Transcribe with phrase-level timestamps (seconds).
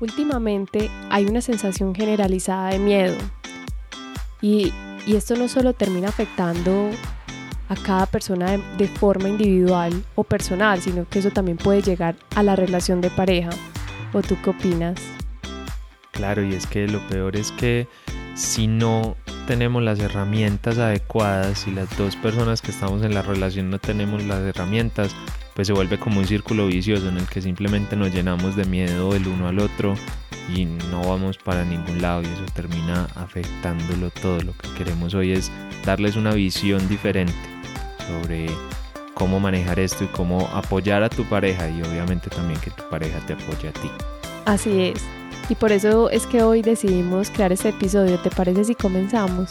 [0.00, 3.16] Últimamente hay una sensación generalizada de miedo
[4.40, 4.72] y,
[5.06, 6.90] esto no solo termina afectando
[7.68, 12.42] a cada persona de, forma individual o personal, sino que eso también puede llegar a
[12.42, 13.50] la relación de pareja.
[14.12, 15.00] ¿O tú qué opinas?
[16.12, 17.88] Claro, y es que lo peor es que
[18.34, 23.68] si no tenemos las herramientas adecuadas, y las dos personas que estamos en la relación
[23.68, 25.14] no tenemos las herramientas,
[25.60, 29.14] pues se vuelve como un círculo vicioso en el que simplemente nos llenamos de miedo
[29.14, 29.92] el uno al otro
[30.56, 34.40] y no vamos para ningún lado y eso termina afectándolo todo.
[34.40, 35.52] Lo que queremos hoy es
[35.84, 37.34] darles una visión diferente
[38.06, 38.46] sobre
[39.12, 43.18] cómo manejar esto y cómo apoyar a tu pareja y obviamente también que tu pareja
[43.26, 43.90] te apoye a ti.
[44.46, 45.04] Así es.
[45.50, 48.18] Y por eso es que hoy decidimos crear este episodio.
[48.20, 49.50] ¿Te parece si comenzamos?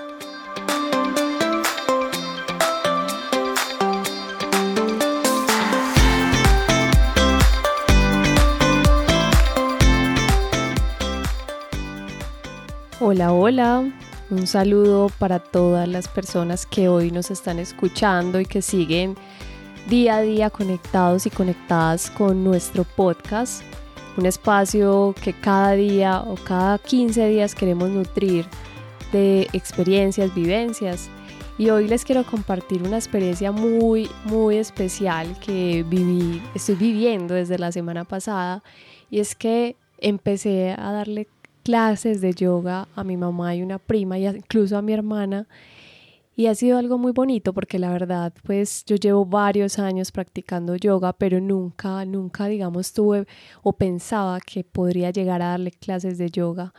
[13.21, 13.91] Hola, hola.
[14.31, 19.15] Un saludo para todas las personas que hoy nos están escuchando y que siguen
[19.87, 23.61] día a día conectados y conectadas con nuestro podcast.
[24.17, 28.47] Un espacio que cada día o cada 15 días queremos nutrir
[29.11, 31.07] de experiencias, vivencias.
[31.59, 37.59] Y hoy les quiero compartir una experiencia muy, muy especial que viví, estoy viviendo desde
[37.59, 38.63] la semana pasada.
[39.11, 41.27] Y es que empecé a darle
[41.63, 45.47] clases de yoga a mi mamá y una prima y incluso a mi hermana.
[46.35, 50.75] Y ha sido algo muy bonito porque la verdad, pues yo llevo varios años practicando
[50.75, 53.27] yoga, pero nunca, nunca, digamos, tuve
[53.63, 56.73] o pensaba que podría llegar a darle clases de yoga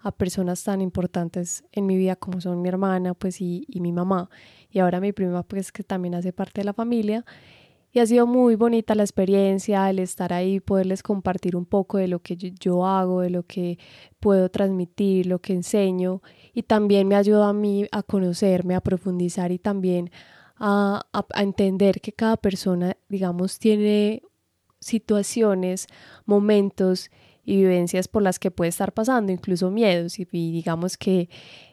[0.00, 3.92] a personas tan importantes en mi vida como son mi hermana, pues y, y mi
[3.92, 4.30] mamá.
[4.70, 7.24] Y ahora mi prima, pues que también hace parte de la familia.
[7.94, 12.08] Y ha sido muy bonita la experiencia, el estar ahí, poderles compartir un poco de
[12.08, 13.78] lo que yo, hago, de lo que
[14.18, 16.20] puedo transmitir, lo que enseño.
[16.52, 20.10] Y también me ayuda a mí a conocerme, a profundizar y también
[20.56, 21.06] a,
[21.36, 24.22] entender que cada persona, digamos, tiene
[24.80, 25.86] situaciones,
[26.26, 27.12] momentos
[27.44, 30.18] y vivencias por las que puede estar pasando, incluso miedos.
[30.18, 31.28] Y, digamos que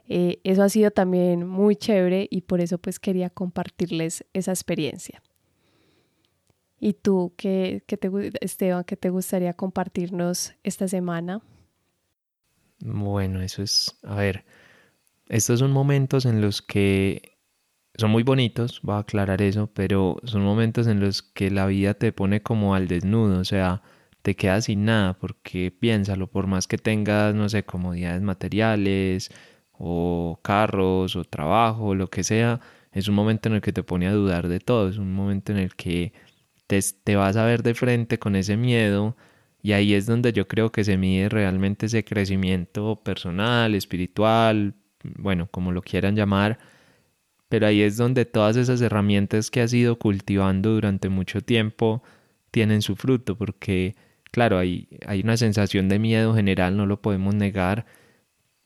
[0.07, 5.23] eh, eso ha sido también muy chévere y por eso pues quería compartirles esa experiencia.
[6.83, 8.09] ¿Y tú, qué, qué te,
[8.41, 11.41] Esteban, qué te gustaría compartirnos esta semana?
[12.79, 14.45] Bueno, eso es, a ver,
[15.29, 17.37] estos son momentos en los que
[17.95, 21.93] son muy bonitos, voy a aclarar eso, pero son momentos en los que la vida
[21.93, 23.83] te pone como al desnudo, o sea,
[24.23, 29.29] te quedas sin nada, porque piénsalo, por más que tengas, no sé, comodidades materiales,
[29.73, 32.59] o carros, o trabajo, lo que sea,
[32.91, 35.51] es un momento en el que te pone a dudar de todo, es un momento
[35.51, 36.13] en el que
[37.03, 39.17] te, vas a ver de frente con ese miedo
[39.61, 45.47] y ahí es donde yo creo que se mide realmente ese crecimiento personal, espiritual, bueno,
[45.51, 46.59] como lo quieran llamar,
[47.49, 52.03] pero ahí es donde todas esas herramientas que has ido cultivando durante mucho tiempo
[52.51, 53.95] tienen su fruto, porque
[54.31, 57.85] claro, hay, hay una sensación de miedo general, no lo podemos negar,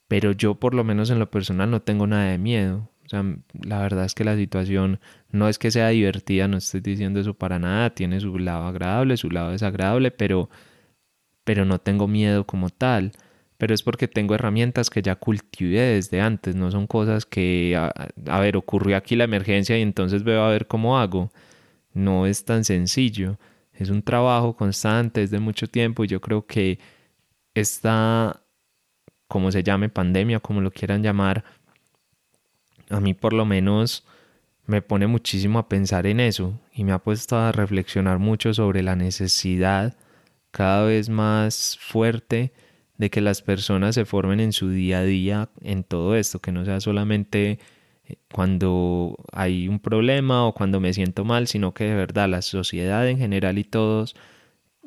[0.07, 2.89] pero yo por lo menos en lo personal no tengo nada de miedo.
[3.05, 3.23] O sea,
[3.61, 4.99] la verdad es que la situación
[5.29, 9.17] no es que sea divertida, no estoy diciendo eso para nada, tiene su lado agradable,
[9.17, 10.49] su lado desagradable, pero,
[11.43, 13.11] pero no tengo miedo como tal.
[13.57, 18.39] Pero es porque tengo herramientas que ya cultivé desde antes, no son cosas que, a,
[18.39, 21.31] ver, ocurrió aquí la emergencia y entonces veo a ver cómo hago.
[21.93, 23.39] No es tan sencillo,
[23.73, 26.79] es un trabajo constante, es de mucho tiempo y yo creo que
[27.53, 28.41] esta,
[29.27, 31.46] como se llame, pandemia, como lo quieran llamar,
[32.90, 34.05] a mí por lo menos
[34.67, 38.82] me pone muchísimo a pensar en eso y me ha puesto a reflexionar mucho sobre
[38.82, 39.96] la necesidad
[40.52, 42.53] cada vez más fuerte
[42.97, 46.52] de que las personas se formen en su día a día en todo esto, que
[46.52, 47.59] no sea solamente
[48.05, 52.41] eh, cuando hay un problema o cuando me siento mal, sino que de verdad la
[52.41, 54.16] sociedad en general y todos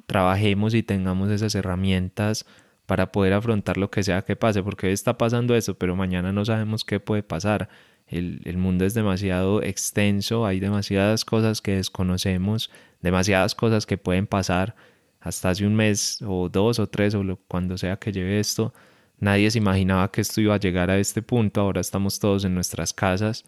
[0.06, 2.46] trabajemos y tengamos esas herramientas
[2.88, 6.32] para poder afrontar lo que sea que pase, porque hoy está pasando eso, pero mañana
[6.32, 7.68] no sabemos qué puede pasar.
[8.06, 12.70] El, el, mundo es demasiado extenso, hay demasiadas cosas que desconocemos,
[13.02, 14.74] demasiadas cosas que pueden pasar.
[15.20, 18.72] Hasta hace un mes o dos o tres o cuando sea que lleve esto,
[19.18, 22.54] nadie se imaginaba que esto iba a llegar a este punto, ahora estamos todos en
[22.54, 23.44] nuestras casas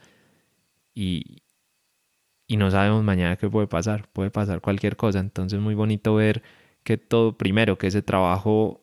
[0.94, 1.44] y,
[2.46, 6.14] y no sabemos mañana qué puede pasar, puede pasar cualquier cosa, entonces es muy bonito
[6.14, 6.42] ver
[6.84, 8.82] que todo, primero, que ese trabajo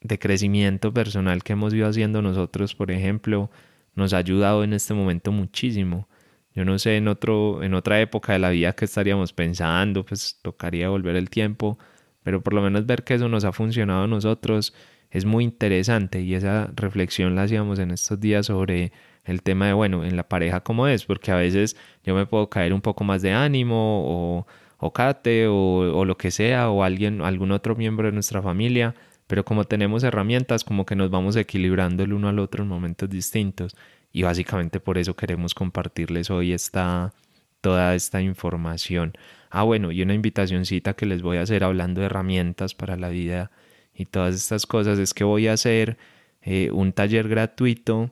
[0.00, 3.50] de crecimiento personal que hemos ido haciendo nosotros, por ejemplo,
[3.94, 6.08] nos ha ayudado en este momento muchísimo.
[6.54, 10.38] Yo no sé en otro en otra época de la vida que estaríamos pensando, pues
[10.42, 11.78] tocaría volver el tiempo,
[12.22, 14.74] pero por lo menos ver que eso nos ha funcionado a nosotros
[15.10, 18.92] es muy interesante y esa reflexión la hacíamos en estos días sobre
[19.24, 22.48] el tema de, bueno, en la pareja cómo es, porque a veces yo me puedo
[22.50, 24.46] caer un poco más de ánimo o,
[24.78, 28.94] o Kate o, o lo que sea o alguien, algún otro miembro de nuestra familia,
[29.28, 33.08] pero como tenemos herramientas como que nos vamos equilibrando el uno al otro en momentos
[33.08, 33.76] distintos
[34.12, 37.12] y básicamente por eso queremos compartirles hoy esta,
[37.60, 39.12] toda esta información.
[39.50, 43.10] Ah, bueno, y una invitacioncita que les voy a hacer hablando de herramientas para la
[43.10, 43.50] vida
[43.94, 45.98] y todas estas cosas es que voy a hacer
[46.42, 48.10] eh, un taller gratuito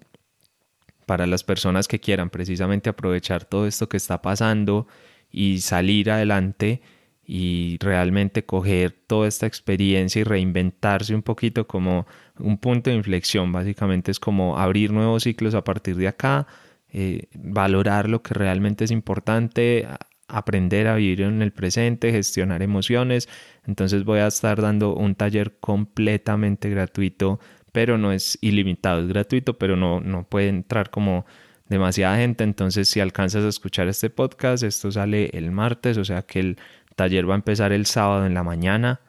[1.07, 4.87] para las personas que quieran precisamente aprovechar todo esto que está pasando
[5.31, 6.83] y salir adelante
[7.27, 12.07] y realmente coger toda esta experiencia y reinventarse un poquito como
[12.39, 13.51] un punto de inflexión.
[13.53, 16.47] Básicamente es como abrir nuevos ciclos a partir de acá,
[16.93, 19.89] eh, valorar lo que realmente es importante,
[20.29, 23.29] aprender a vivir en el presente, gestionar emociones.
[23.67, 27.41] Entonces voy a estar dando un taller completamente gratuito,
[27.73, 31.27] pero no es ilimitado, es gratuito, pero no, no puede entrar como
[31.69, 32.45] demasiada gente.
[32.45, 36.59] Entonces si alcanzas a escuchar este podcast, esto sale el martes, o sea que el
[36.97, 39.01] taller va a empezar el sábado en la mañana,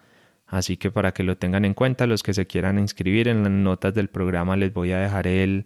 [0.46, 3.52] así que para que lo tengan en cuenta, los que se quieran inscribir en las
[3.52, 5.66] notas del programa les voy a dejar el,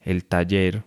[0.00, 0.82] el taller,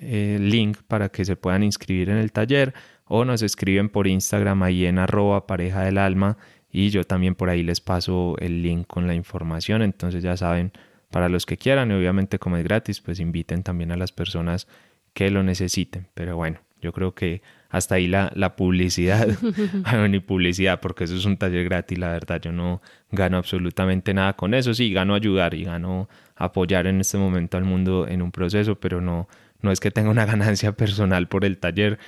[0.00, 2.74] el link para que se puedan inscribir en el taller
[3.04, 4.98] o nos escriben por Instagram ahí en
[5.46, 6.38] pareja del alma
[6.70, 10.72] y yo también por ahí les paso el link con la información, entonces ya saben,
[11.10, 14.66] para los que quieran y obviamente como es gratis, pues inviten también a las personas
[15.12, 17.42] que lo necesiten, pero bueno, yo creo que
[17.72, 19.26] hasta ahí la, la publicidad,
[19.90, 24.12] bueno, ni publicidad, porque eso es un taller gratis, la verdad, yo no gano absolutamente
[24.12, 28.20] nada con eso, sí, gano ayudar y gano apoyar en este momento al mundo en
[28.20, 29.26] un proceso, pero no,
[29.62, 31.98] no es que tenga una ganancia personal por el taller,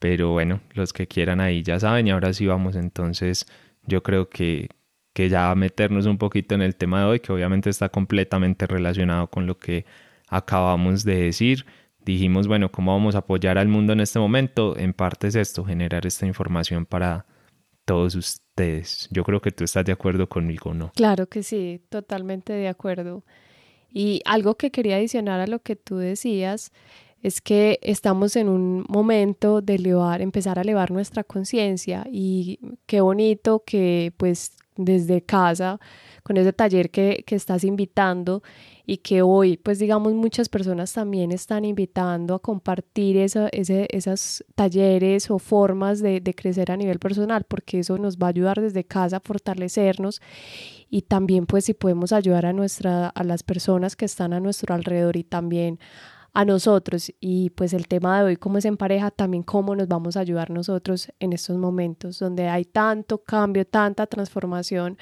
[0.00, 3.46] pero bueno, los que quieran ahí ya saben y ahora sí vamos entonces,
[3.86, 4.70] yo creo que,
[5.12, 9.28] que ya meternos un poquito en el tema de hoy, que obviamente está completamente relacionado
[9.28, 9.84] con lo que
[10.28, 11.64] acabamos de decir
[12.04, 14.76] dijimos, bueno, ¿cómo vamos a apoyar al mundo en este momento?
[14.76, 17.26] En parte es esto, generar esta información para
[17.84, 19.08] todos ustedes.
[19.10, 20.92] Yo creo que tú estás de acuerdo conmigo, ¿no?
[20.94, 23.24] Claro que sí, totalmente de acuerdo.
[23.90, 26.72] Y algo que quería adicionar a lo que tú decías
[27.22, 33.00] es que estamos en un momento de elevar, empezar a elevar nuestra conciencia y qué
[33.00, 35.80] bonito que pues desde casa,
[36.22, 38.42] con ese taller que, que estás invitando,
[38.84, 45.30] y que hoy, pues digamos, muchas personas también están invitando a compartir ese, esos talleres
[45.30, 48.84] o formas de, de, crecer a nivel personal, porque eso nos va a ayudar desde
[48.84, 50.20] casa a fortalecernos
[50.90, 54.74] y también pues si podemos ayudar a, nuestra, a las personas que están a nuestro
[54.74, 55.78] alrededor y también
[56.34, 59.88] a nosotros y pues el tema de hoy cómo es en pareja también cómo nos
[59.88, 64.96] vamos a ayudar nosotros en estos momentos donde hay tanto cambio, tanta transformación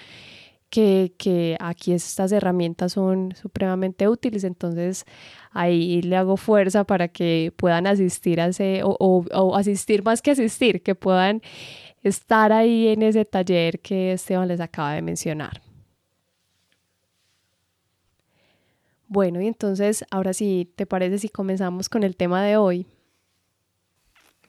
[0.71, 5.05] que, aquí estas herramientas son supremamente útiles, entonces
[5.51, 10.83] ahí le hago fuerza para que puedan asistir a ese, o, asistir más que asistir,
[10.83, 11.43] que puedan
[12.03, 15.61] estar ahí en ese taller que Esteban les acaba de mencionar.
[19.11, 22.87] Bueno, y entonces ahora sí, ¿te parece si comenzamos con el tema de hoy?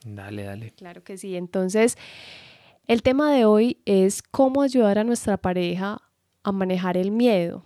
[0.04, 0.70] Dale, dale.
[0.76, 1.34] Claro que sí.
[1.34, 1.98] Entonces,
[2.86, 6.00] el tema de hoy es cómo ayudar a nuestra pareja
[6.44, 7.64] a manejar el miedo.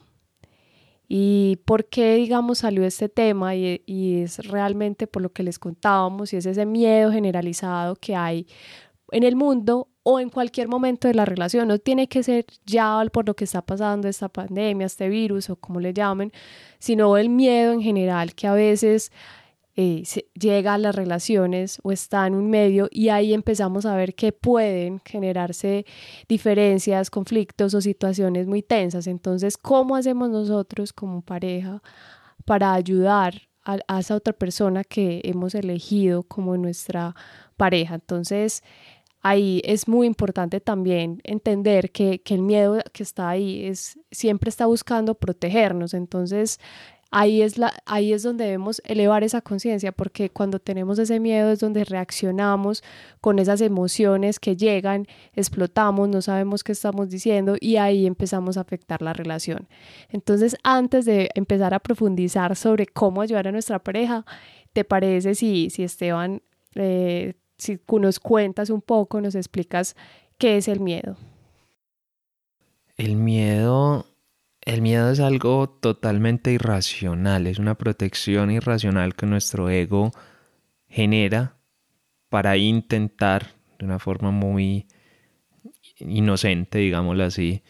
[1.07, 3.55] ¿Y por qué, digamos, salió este tema?
[3.55, 8.17] Y, y, es realmente por lo que les contábamos, y es ese miedo generalizado que
[8.17, 8.47] hay
[9.12, 11.66] en el mundo o en cualquier momento de la relación.
[11.68, 15.56] No tiene que ser ya por lo que está pasando esta pandemia, este virus o
[15.56, 16.32] como le llamen,
[16.78, 19.10] sino el miedo en general que a veces
[19.78, 24.14] eh, llega a las relaciones o está en un medio y ahí empezamos a ver
[24.14, 25.84] que pueden generarse
[26.28, 29.06] diferencias, conflictos o situaciones muy tensas.
[29.06, 31.82] Entonces, ¿cómo hacemos nosotros como pareja
[32.46, 37.14] para ayudar a, a esa otra persona que hemos elegido como nuestra
[37.58, 37.96] pareja?
[37.96, 38.62] Entonces,
[39.26, 44.49] ahí es muy importante también entender que, que, el miedo que está ahí es siempre
[44.50, 45.95] está buscando protegernos.
[45.95, 46.61] Entonces,
[47.11, 51.50] ahí es, la, ahí es donde debemos elevar esa conciencia, porque cuando tenemos ese miedo
[51.50, 52.85] es donde reaccionamos
[53.21, 58.61] con esas emociones que llegan, explotamos, no sabemos qué estamos diciendo y ahí empezamos a
[58.61, 59.66] afectar la relación.
[60.09, 64.25] Entonces, antes de empezar a profundizar sobre cómo ayudar a nuestra pareja,
[64.73, 66.42] ¿te parece si, si Esteban,
[66.76, 69.96] eh, si nos cuentas un poco, nos explicas
[70.38, 71.16] qué es el miedo?
[72.96, 74.06] El miedo
[74.66, 80.10] el miedo es algo totalmente irracional, es una protección irracional que nuestro ego
[80.88, 81.54] genera
[82.28, 84.88] para intentar, de una forma muy
[85.98, 87.62] inocente, digámoslo así,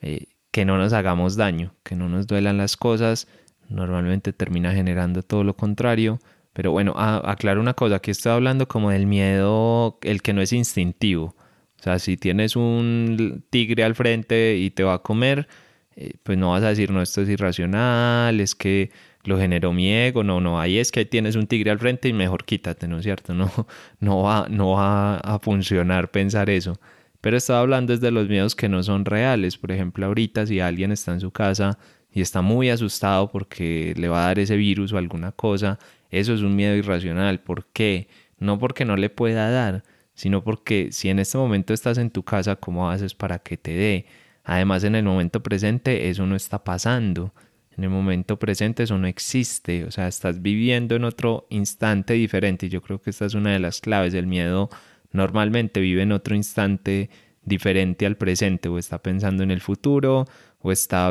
[0.00, 3.28] eh, que no nos hagamos daño, que no nos duelan las cosas,
[3.68, 6.18] normalmente termina generando todo lo contrario.
[6.52, 10.52] Pero bueno, aclaro una cosa, aquí estoy hablando como del miedo, el que no es
[10.52, 11.36] instintivo.
[11.78, 15.48] O sea, si tienes un tigre al frente y te va a comer,
[15.96, 18.90] eh, pues no vas a decir, no, esto es irracional, es que
[19.24, 22.12] lo generó mi ego, no, no, ahí es que tienes un tigre al frente y
[22.12, 23.34] mejor quítate, ¿no es cierto?
[23.34, 23.50] No,
[24.00, 26.78] no, va, no va a funcionar pensar eso.
[27.20, 29.58] Pero estaba hablando desde los miedos que no son reales.
[29.58, 31.78] Por ejemplo, ahorita si alguien está en su casa
[32.10, 35.78] y está muy asustado porque le va a dar ese virus o alguna cosa,
[36.10, 37.40] eso es un miedo irracional.
[37.40, 38.08] ¿Por qué?
[38.38, 42.22] No porque no le pueda dar, sino porque si en este momento estás en tu
[42.22, 44.06] casa, ¿cómo haces para que te dé?
[44.44, 47.32] Además, en el momento presente eso no está pasando.
[47.76, 49.84] En el momento presente eso no existe.
[49.84, 52.66] O sea, estás viviendo en otro instante diferente.
[52.66, 54.12] Y yo creo que esta es una de las claves.
[54.14, 54.68] El miedo
[55.12, 57.10] normalmente vive en otro instante
[57.42, 58.68] diferente al presente.
[58.68, 60.26] O está pensando en el futuro,
[60.58, 61.10] o está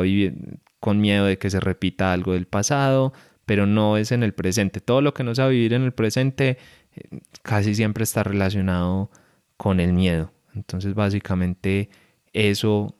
[0.80, 3.12] con miedo de que se repita algo del pasado,
[3.50, 4.80] pero no es en el presente.
[4.80, 6.56] Todo lo que no sabe vivir en el presente
[6.94, 9.10] eh, casi siempre está relacionado
[9.56, 10.30] con el miedo.
[10.54, 11.90] Entonces, básicamente,
[12.32, 12.94] eso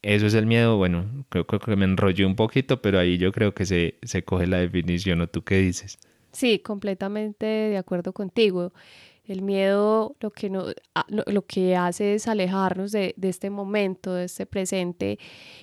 [0.00, 0.78] eso es el miedo.
[0.78, 4.46] Bueno, creo, que me enrollé un poquito, pero ahí yo creo que se, se coge
[4.46, 5.20] la definición.
[5.20, 5.98] ¿O tú qué dices?
[6.32, 8.72] Sí, completamente de acuerdo contigo.
[9.30, 10.64] El miedo lo que, no,
[11.06, 15.18] lo, que hace es alejarnos de, de, este momento, de este presente.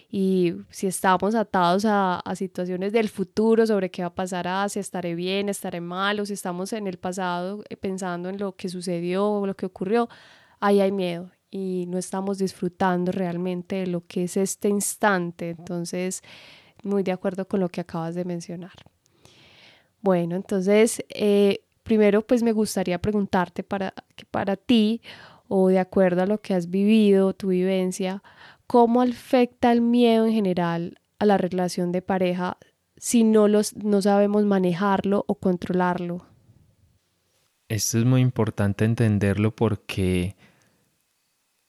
[0.09, 4.69] Y si estamos atados a, a, situaciones del futuro, sobre qué va a pasar, ah,
[4.69, 8.55] si estaré bien, estaré mal, o si estamos en el pasado eh, pensando en lo
[8.55, 10.07] que sucedió, lo que ocurrió,
[10.61, 15.49] ahí hay miedo y no estamos disfrutando realmente de lo que es este instante.
[15.49, 16.21] Entonces,
[16.83, 18.73] muy de acuerdo con lo que acabas de mencionar.
[20.01, 23.93] Bueno, entonces, eh, primero pues me gustaría preguntarte para,
[24.29, 25.01] para ti
[25.47, 28.21] o de acuerdo a lo que has vivido, tu vivencia,
[28.67, 32.57] ¿cómo afecta el miedo en general a la relación de pareja
[32.97, 36.25] si no, los, no sabemos manejarlo o controlarlo?
[37.69, 40.35] Esto es muy importante entenderlo porque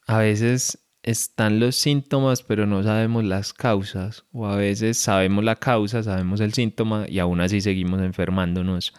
[0.05, 5.55] a veces están los síntomas, pero no sabemos las causas, o a veces sabemos la
[5.55, 8.93] causa, sabemos el síntoma y aún así seguimos enfermándonos,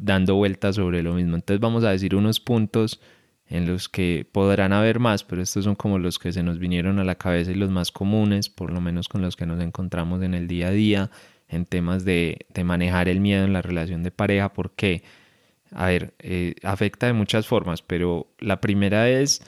[0.00, 1.36] dando vueltas sobre lo mismo.
[1.36, 3.00] Entonces vamos a decir unos puntos
[3.46, 6.98] en los que podrán haber más, pero estos son como los que se nos vinieron
[6.98, 10.22] a la cabeza y los más comunes, por lo menos con los que nos encontramos
[10.22, 11.10] en el día a día,
[11.48, 15.02] en temas de, manejar el miedo en la relación de pareja, porque,
[15.72, 19.42] a ver, eh, afecta de muchas formas, pero la primera es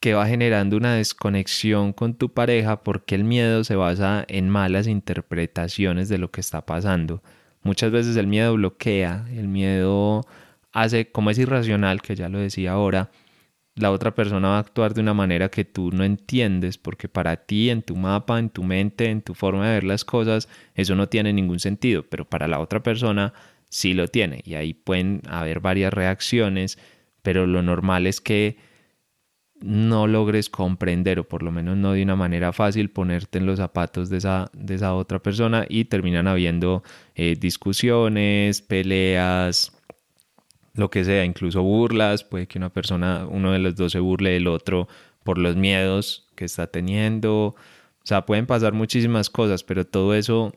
[0.00, 4.86] que va generando una desconexión con tu pareja porque el miedo se basa en malas
[4.86, 7.22] interpretaciones de lo que está pasando.
[7.66, 10.24] Muchas veces el miedo bloquea, el miedo
[10.72, 13.10] hace, como es irracional, que ya lo decía ahora,
[13.74, 17.36] la otra persona va a actuar de una manera que tú no entiendes, porque para
[17.44, 20.94] ti, en tu mapa, en tu mente, en tu forma de ver las cosas, eso
[20.94, 23.34] no tiene ningún sentido, pero para la otra persona
[23.68, 24.42] sí lo tiene.
[24.44, 26.78] Y ahí pueden haber varias reacciones,
[27.22, 28.58] pero lo normal es que
[29.60, 33.58] no logres comprender o por lo menos no de una manera fácil ponerte en los
[33.58, 36.82] zapatos de esa, de esa otra persona y terminan habiendo
[37.14, 39.72] eh, discusiones, peleas,
[40.74, 44.30] lo que sea, incluso burlas, puede que una persona, uno de los dos se burle
[44.30, 44.88] del otro
[45.24, 47.56] por los miedos que está teniendo, o
[48.04, 50.52] sea, pueden pasar muchísimas cosas, pero todo eso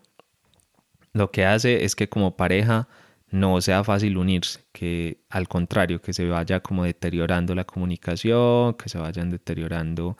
[1.14, 2.88] lo que hace es que como pareja
[3.32, 8.90] no sea fácil unirse, que al contrario, que se vaya como deteriorando la comunicación, que
[8.90, 10.18] se vayan deteriorando,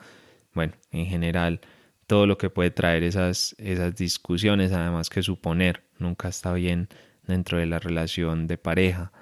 [0.54, 1.60] bueno, en general,
[2.06, 6.88] todo lo que puede traer esas, esas discusiones, además que suponer nunca está bien
[7.26, 9.12] dentro de la relación de pareja.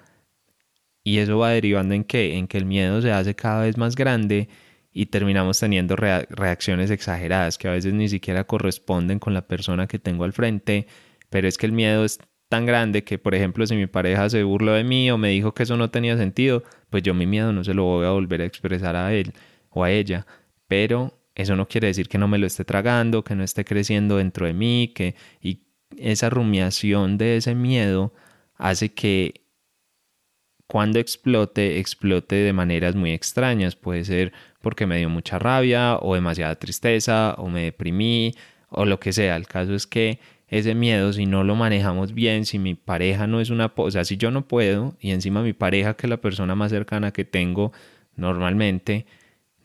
[1.05, 2.37] Y eso va derivando en qué?
[2.37, 4.49] En que el miedo se hace cada vez más grande
[4.93, 9.99] y terminamos teniendo reacciones exageradas que a veces ni siquiera corresponden con la persona que
[9.99, 10.87] tengo al frente,
[11.31, 14.43] pero es que el miedo es tan grande que, por ejemplo, si mi pareja se
[14.43, 17.53] burló de mí o me dijo que eso no tenía sentido, pues yo mi miedo
[17.53, 19.33] no se lo voy a volver a expresar a él
[19.71, 20.27] o a ella.
[20.67, 24.17] Pero eso no quiere decir que no me lo esté tragando, que no esté creciendo
[24.17, 25.63] dentro de mí, que y
[25.97, 28.13] esa rumiación de ese miedo
[28.57, 29.49] hace que
[30.67, 33.75] cuando explote, explote de maneras muy extrañas.
[33.77, 38.35] Puede ser porque me dio mucha rabia o demasiada tristeza o me deprimí
[38.69, 39.37] o lo que sea.
[39.37, 43.41] El caso es que ese miedo, si no lo manejamos bien, si mi pareja no
[43.41, 43.73] es una...
[43.77, 46.71] O sea, si yo no puedo y encima mi pareja, que es la persona más
[46.71, 47.73] cercana que tengo
[48.17, 49.07] normalmente,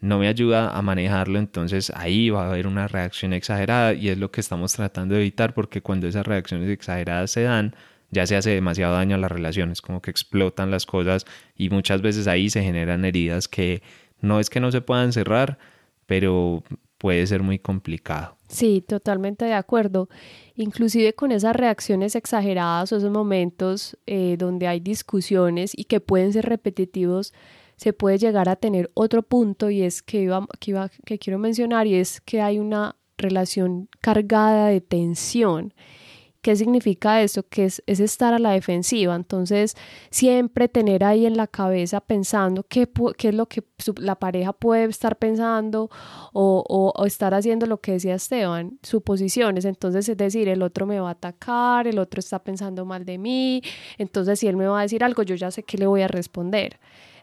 [0.01, 4.17] no me ayuda a manejarlo, entonces ahí va a haber una reacción exagerada y es
[4.17, 7.73] lo que estamos tratando de evitar porque cuando esas reacciones exageradas se dan,
[8.11, 11.25] ya se hace demasiado daño a las relaciones, como que explotan las cosas
[11.55, 13.81] y muchas veces ahí se generan heridas que
[14.19, 15.57] no es que no se puedan cerrar,
[16.05, 16.63] pero
[16.97, 18.37] puede ser muy complicado.
[18.53, 20.09] Sí, totalmente de acuerdo.
[20.55, 26.31] Inclusive con esas reacciones exageradas o esos momentos eh, donde hay discusiones y que pueden
[26.31, 27.33] ser repetitivos,
[27.77, 31.39] se puede llegar a tener otro punto y es que, iba, que, iba, que quiero
[31.39, 35.73] mencionar y es que hay una relación cargada de tensión.
[36.43, 37.43] ¿Qué significa eso?
[37.47, 39.15] Que es, es, estar a la defensiva.
[39.15, 39.75] Entonces,
[40.09, 43.63] siempre tener ahí en la cabeza pensando qué, qué es lo que
[43.95, 45.89] la pareja puede estar pensando
[46.33, 49.63] o, o, estar haciendo lo que decía Esteban, suposiciones.
[49.63, 53.17] Entonces, es decir, el otro me va a atacar, el otro está pensando mal de
[53.17, 53.61] mí.
[53.97, 56.09] Entonces, si él me va a decir algo, yo ya sé qué le voy a
[56.09, 56.77] responder.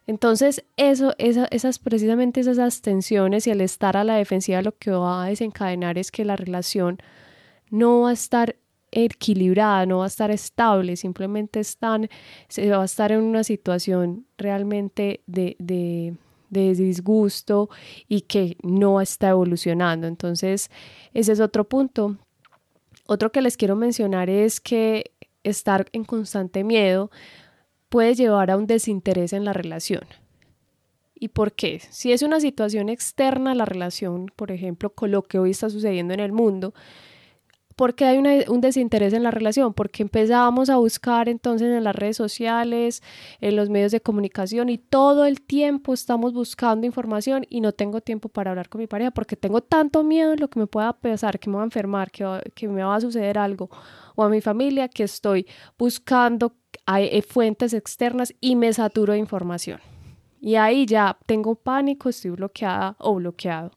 [0.07, 5.25] Entonces, eso, esas, precisamente esas tensiones y el estar a la defensiva lo que va
[5.25, 6.99] a desencadenar es que la relación
[7.71, 8.57] no va a estar
[8.93, 12.09] equilibrada, no va a estar estable, simplemente están,
[12.49, 16.15] se va a estar en una situación realmente de, de,
[16.51, 17.71] de disgusto
[18.09, 20.07] y que no está evolucionando.
[20.07, 20.71] Entonces,
[21.15, 22.17] ese es otro punto.
[23.07, 27.11] Otro que les quiero mencionar es que estar en constante miedo
[27.89, 30.03] puede llevar a un desinterés en la relación.
[31.15, 31.81] ¿Y por qué?
[31.91, 36.15] Si es una situación externa la relación, por ejemplo, con lo que hoy está sucediendo
[36.15, 36.73] en el mundo,
[37.81, 39.73] ¿por qué hay un desinterés en la relación?
[39.73, 43.03] Porque empezamos a buscar entonces en las redes sociales,
[43.41, 48.03] en los medios de comunicación y todo el tiempo estamos buscando información y no tengo
[48.03, 50.93] tiempo para hablar con mi pareja porque tengo tanto miedo en lo que me pueda
[50.93, 53.71] pasar, que me va a enfermar, que, que me va a suceder algo
[54.15, 55.47] o a mi familia que estoy
[55.79, 56.53] buscando
[56.99, 59.81] eh, fuentes externas y me saturo de información.
[60.39, 63.71] Y ahí ya tengo pánico, estoy bloqueada o bloqueado.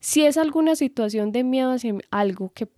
[0.00, 2.68] Si es alguna situación de miedo hacia algo que,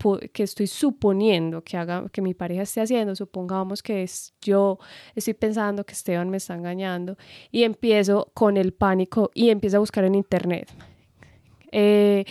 [0.42, 4.78] estoy suponiendo que, haga, que mi pareja esté haciendo, supongamos que es, yo
[5.14, 7.18] estoy pensando que Esteban me está engañando
[7.50, 10.72] y empiezo con el pánico y empiezo a buscar en internet.
[11.72, 12.24] Eh,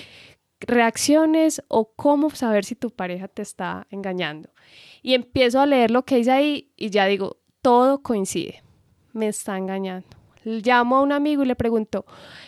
[0.59, 4.49] reacciones o cómo saber si tu pareja te está engañando.
[5.03, 8.63] Y empiezo a leer lo que dice ahí y ya digo, todo coincide,
[9.13, 10.18] me está engañando.
[10.63, 12.05] Llamo a un amigo y le pregunto,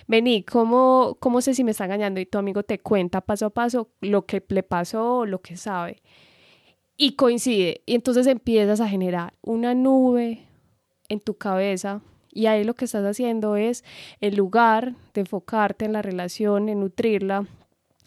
[0.08, 2.20] vení, ¿cómo, ¿cómo sé si me está engañando?
[2.20, 6.02] Y tu amigo te cuenta paso a paso lo que le pasó lo que sabe.
[6.98, 7.82] Y coincide.
[7.86, 10.48] Y entonces empiezas a generar una nube
[11.10, 13.84] en tu cabeza y ahí lo que estás haciendo es,
[14.22, 17.48] en lugar de enfocarte en la relación, en nutrirla,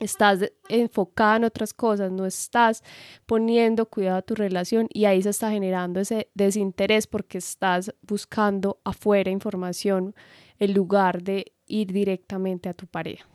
[0.05, 2.83] estás enfocada en otras cosas, no estás
[3.27, 8.79] poniendo cuidado a tu relación y ahí se está generando ese desinterés porque estás buscando
[8.85, 10.14] afuera información
[10.59, 13.27] en lugar de ir directamente a tu pareja.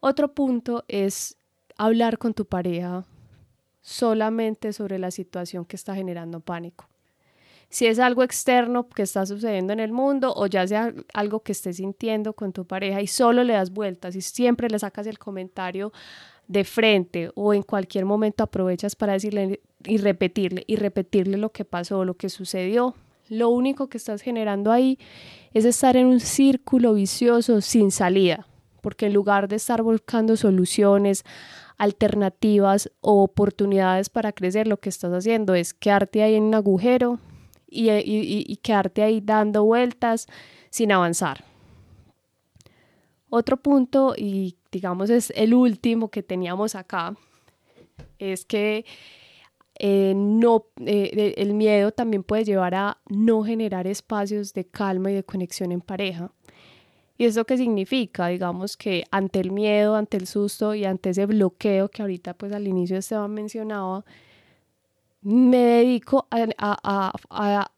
[0.00, 1.36] Otro punto es
[1.76, 3.04] hablar con tu pareja
[3.80, 6.91] solamente sobre la situación que está generando pánico
[7.72, 11.52] si es algo externo que está sucediendo en el mundo o ya sea algo que
[11.52, 15.18] estés sintiendo con tu pareja y solo le das vueltas y siempre le sacas el
[15.18, 15.90] comentario
[16.48, 21.64] de frente o en cualquier momento aprovechas para decirle y repetirle y repetirle lo que
[21.64, 22.94] pasó, lo que sucedió.
[23.30, 24.98] Lo único que estás generando ahí
[25.54, 28.46] es estar en un círculo vicioso sin salida,
[28.82, 31.24] porque en lugar de estar buscando soluciones,
[31.78, 37.18] alternativas o oportunidades para crecer, lo que estás haciendo es quedarte ahí en un agujero
[37.72, 40.26] y, quedarte ahí dando vueltas
[40.70, 41.44] sin avanzar.
[43.30, 47.16] Otro punto, y digamos es el último que teníamos acá,
[48.18, 48.84] es que
[49.78, 55.14] eh, no, eh, el miedo también puede llevar a no generar espacios de calma y
[55.14, 56.30] de conexión en pareja.
[57.18, 58.28] ¿Y eso qué significa?
[58.28, 62.52] Digamos que ante el miedo, ante el susto y ante ese bloqueo que ahorita pues
[62.52, 64.04] al inicio Esteban mencionaba,
[65.22, 67.70] me dedico a,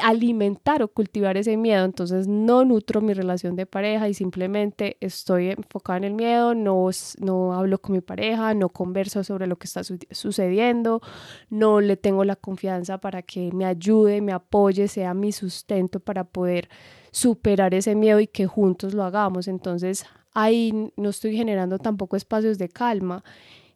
[0.00, 5.50] alimentar o cultivar ese miedo, entonces no nutro mi relación de pareja y simplemente estoy
[5.50, 6.88] enfocada en el miedo, no,
[7.18, 11.02] no hablo con mi pareja, no converso sobre lo que está sucediendo,
[11.50, 16.22] no le tengo la confianza para que me ayude, me apoye, sea mi sustento para
[16.22, 16.68] poder
[17.10, 19.48] superar ese miedo y que juntos lo hagamos.
[19.48, 23.24] Entonces ahí no estoy generando tampoco espacios de calma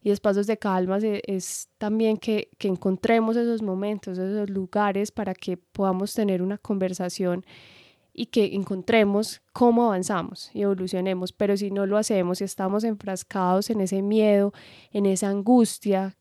[0.06, 5.56] Y espacios de calma es, también que, que encontremos esos momentos, esos lugares para que
[5.56, 7.44] podamos tener una conversación
[8.12, 11.32] y que encontremos cómo avanzamos y evolucionemos.
[11.32, 14.52] Pero si no lo hacemos, si estamos enfrascados en ese miedo,
[14.92, 16.16] en esa angustia,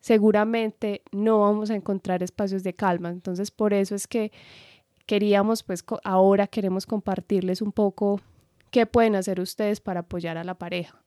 [0.00, 3.10] seguramente no vamos a encontrar espacios de calma.
[3.10, 4.32] Entonces, por eso es que
[5.06, 8.20] queríamos, pues ahora queremos compartirles un poco
[8.72, 11.00] qué pueden hacer ustedes para apoyar a la pareja.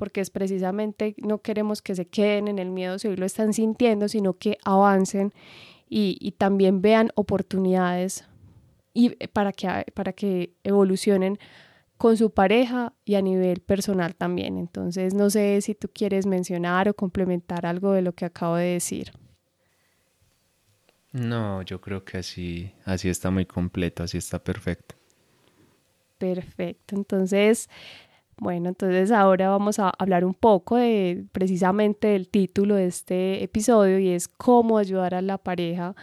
[0.00, 3.52] Porque es precisamente, no queremos que se queden en el miedo si hoy lo están
[3.52, 5.34] sintiendo, sino que avancen
[5.90, 8.24] y, y también vean oportunidades
[8.94, 11.38] y para que, para que evolucionen
[11.98, 14.56] con su pareja y a nivel personal también.
[14.56, 18.72] Entonces, no sé si tú quieres mencionar o complementar algo de lo que acabo de
[18.72, 19.12] decir.
[21.12, 24.94] No, yo creo que así, así está muy completo, así está perfecto.
[26.16, 26.96] Perfecto.
[26.96, 27.68] Entonces,
[28.40, 33.98] bueno, entonces ahora vamos a hablar un poco de precisamente del título de este episodio
[33.98, 35.94] y es cómo ayudar a la pareja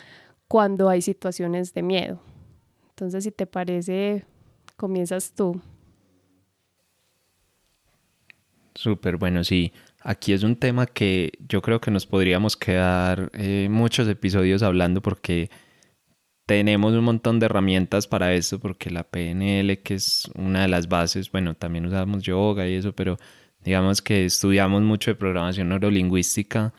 [0.47, 2.21] cuando hay situaciones de miedo.
[2.89, 4.23] Entonces, si te parece,
[4.75, 5.59] comienzas tú.
[8.75, 9.73] Súper bueno, sí.
[10.01, 15.01] Aquí es un tema que yo creo que nos podríamos quedar eh, muchos episodios hablando
[15.01, 15.49] porque
[16.47, 20.87] tenemos un montón de herramientas para eso, porque la PNL, que es una de las
[20.89, 23.17] bases, bueno, también usamos yoga y eso, pero
[23.63, 26.73] digamos que estudiamos mucho de programación neurolingüística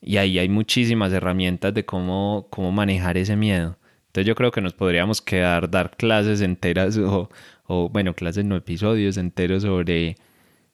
[0.00, 3.78] y ahí hay muchísimas herramientas de cómo, cómo manejar ese miedo.
[4.08, 7.30] Entonces yo creo que nos podríamos quedar, dar clases enteras o,
[7.66, 10.16] o bueno, clases no episodios enteros sobre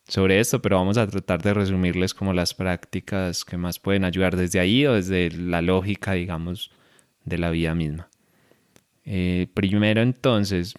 [0.09, 4.37] sobre esto, pero vamos a tratar de resumirles como las prácticas que más pueden ayudar
[4.37, 6.72] desde ahí o desde la lógica, digamos,
[7.24, 8.10] de la vida misma.
[9.04, 10.74] Eh, primero entonces,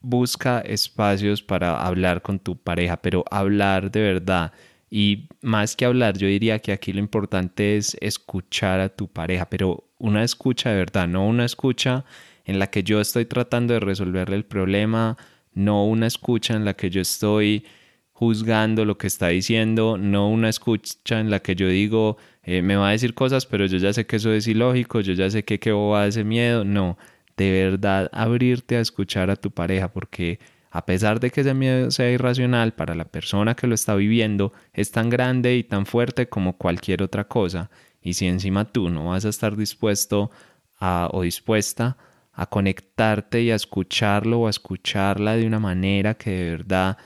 [0.00, 4.52] busca espacios para hablar con tu pareja, pero hablar de verdad.
[4.90, 9.48] Y más que hablar, yo diría que aquí lo importante es escuchar a tu pareja,
[9.48, 12.04] pero una escucha de verdad, no una escucha
[12.44, 15.16] en la que yo estoy tratando de resolverle el problema,
[15.52, 17.64] no una escucha en la que yo estoy
[18.12, 22.76] juzgando lo que está diciendo, no una escucha en la que yo digo, eh, me
[22.76, 25.44] va a decir cosas, pero yo ya sé que eso es ilógico, yo ya sé
[25.44, 26.64] que qué boba ese miedo.
[26.64, 26.98] No,
[27.36, 31.90] de verdad abrirte a escuchar a tu pareja, porque a pesar de que ese miedo
[31.90, 36.28] sea irracional, para la persona que lo está viviendo es tan grande y tan fuerte
[36.28, 37.70] como cualquier otra cosa.
[38.00, 40.30] Y si encima tú no vas a estar dispuesto
[40.78, 41.98] a, o dispuesta
[42.32, 46.96] a conectarte y a escucharlo o a escucharla de una manera que de verdad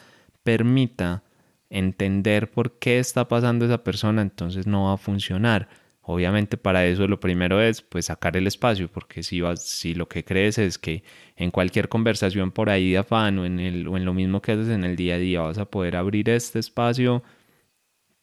[0.42, 1.24] permita
[1.70, 5.68] entender por qué está pasando esa persona, entonces no va a funcionar.
[6.06, 10.06] Obviamente para eso lo primero es pues sacar el espacio, porque si, vas, si lo
[10.08, 11.02] que crees es que
[11.36, 14.52] en cualquier conversación por ahí de afán o en, el, o en lo mismo que
[14.52, 17.22] haces en el día a día vas a poder abrir este espacio,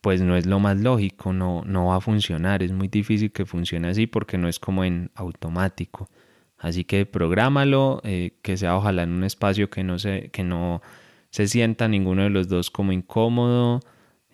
[0.01, 3.45] pues no es lo más lógico, no, no va a funcionar, es muy difícil que
[3.45, 6.09] funcione así porque no es como en automático.
[6.57, 10.81] Así que prográmalo, eh, que sea ojalá en un espacio que no, se, que no
[11.31, 13.79] se sienta ninguno de los dos como incómodo,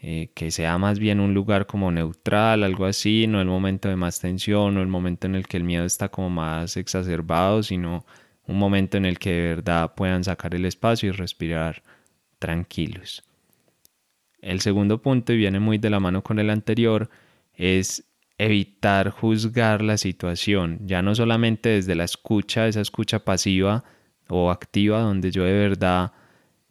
[0.01, 3.95] eh, que sea más bien un lugar como neutral, algo así, no el momento de
[3.95, 8.05] más tensión o el momento en el que el miedo está como más exacerbado, sino
[8.47, 11.83] un momento en el que de verdad puedan sacar el espacio y respirar
[12.39, 13.23] tranquilos.
[14.39, 17.09] El segundo punto, y viene muy de la mano con el anterior,
[17.53, 18.05] es
[18.37, 23.83] evitar juzgar la situación, ya no solamente desde la escucha, esa escucha pasiva
[24.29, 26.11] o activa, donde yo de verdad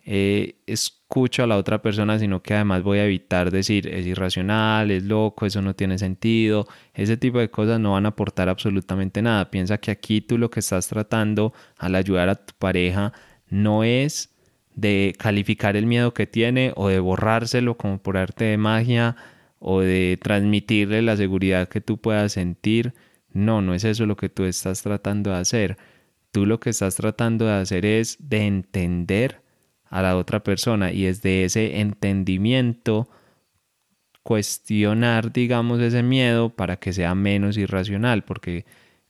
[0.08, 4.92] eh, escucho a la otra persona, sino que además voy a evitar decir es irracional,
[4.92, 6.68] es loco, eso no tiene sentido.
[6.94, 9.50] Ese tipo de cosas no van a aportar absolutamente nada.
[9.50, 13.12] Piensa que aquí tú lo que estás tratando al ayudar a tu pareja
[13.48, 14.32] no es
[14.76, 19.16] de calificar el miedo que tiene o de borrárselo como por arte de magia
[19.58, 22.94] o de transmitirle la seguridad que tú puedas sentir.
[23.32, 25.78] No, no es eso lo que tú estás tratando de hacer.
[26.30, 29.45] Tú lo que estás tratando de hacer es de entender
[29.88, 33.08] a la otra persona y es de ese entendimiento
[34.22, 38.64] cuestionar, digamos, ese miedo para que sea menos irracional, porque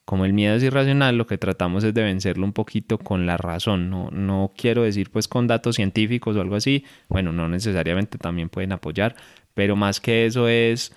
[0.04, 3.36] como el miedo es irracional, lo que tratamos es de vencerlo un poquito con la
[3.36, 8.18] razón, no, no quiero decir pues con datos científicos o algo así, bueno, no necesariamente
[8.18, 9.16] también pueden apoyar,
[9.54, 10.94] pero más que eso es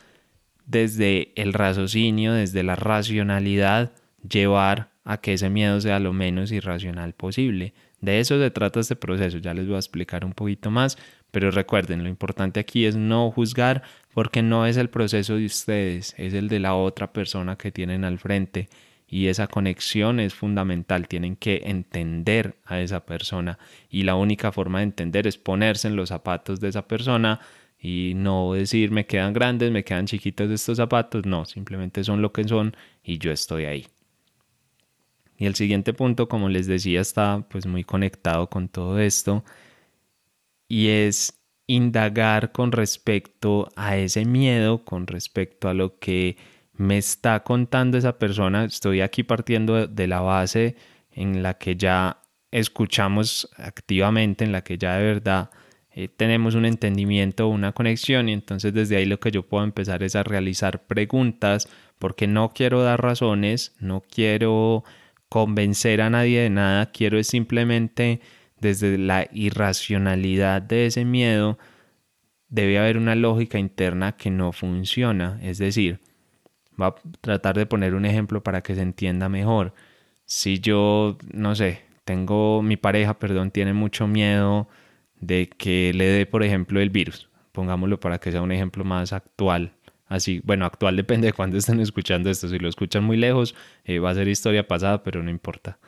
[0.65, 3.91] desde el raciocinio, desde la racionalidad,
[4.29, 7.73] llevar a que ese miedo sea lo menos irracional posible.
[8.01, 10.97] De eso se trata este proceso, ya les voy a explicar un poquito más,
[11.31, 13.83] pero recuerden, lo importante aquí es no juzgar
[14.13, 18.05] porque no es el proceso de ustedes, es el de la otra persona que tienen
[18.05, 18.69] al frente
[19.07, 23.57] y esa conexión es fundamental, tienen que entender a esa persona
[23.89, 27.39] y la única forma de entender es ponerse en los zapatos de esa persona
[27.81, 32.31] y no decir me quedan grandes, me quedan chiquitos estos zapatos, no, simplemente son lo
[32.31, 33.87] que son y yo estoy ahí.
[35.39, 39.45] Y el siguiente punto, como les decía, está pues muy conectado con todo esto
[40.67, 46.37] y es indagar con respecto a ese miedo, con respecto a lo que
[46.73, 48.65] me está contando esa persona.
[48.65, 50.75] Estoy aquí partiendo de la base
[51.11, 52.21] en la que ya
[52.51, 55.51] escuchamos activamente, en la que ya de verdad
[55.91, 60.03] eh, tenemos un entendimiento, una conexión y entonces desde ahí lo que yo puedo empezar
[60.03, 64.83] es a realizar preguntas porque no quiero dar razones, no quiero
[65.29, 68.19] convencer a nadie de nada, quiero es simplemente
[68.59, 71.57] desde la irracionalidad de ese miedo
[72.49, 75.99] debe haber una lógica interna que no funciona, es decir,
[76.79, 79.73] va a tratar de poner un ejemplo para que se entienda mejor.
[80.25, 84.67] Si yo, no sé, tengo mi pareja, perdón, tiene mucho miedo
[85.19, 87.29] de que le dé, por ejemplo, el virus.
[87.51, 89.73] Pongámoslo para que sea un ejemplo más actual.
[90.09, 92.49] Así, bueno, actual depende de cuándo estén escuchando esto.
[92.49, 95.79] Si lo escuchan muy lejos, eh, va a ser historia pasada, pero no importa.